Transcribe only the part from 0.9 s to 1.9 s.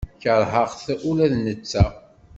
ula d netta.